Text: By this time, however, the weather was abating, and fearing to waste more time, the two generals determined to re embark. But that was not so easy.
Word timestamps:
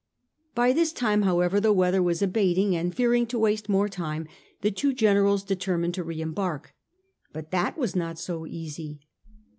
By 0.55 0.73
this 0.73 0.91
time, 0.93 1.21
however, 1.21 1.59
the 1.59 1.71
weather 1.71 2.01
was 2.01 2.23
abating, 2.23 2.75
and 2.75 2.91
fearing 2.91 3.27
to 3.27 3.37
waste 3.37 3.69
more 3.69 3.87
time, 3.87 4.27
the 4.61 4.71
two 4.71 4.93
generals 4.93 5.43
determined 5.43 5.93
to 5.93 6.03
re 6.03 6.21
embark. 6.21 6.73
But 7.33 7.51
that 7.51 7.77
was 7.77 7.95
not 7.95 8.17
so 8.17 8.47
easy. 8.47 9.01